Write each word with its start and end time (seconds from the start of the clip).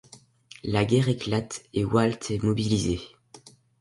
La 0.63 0.83
guerre 0.83 1.09
éclate 1.09 1.61
et 1.75 1.85
Walt 1.85 2.31
est 2.31 2.41
mobilisé. 2.41 3.01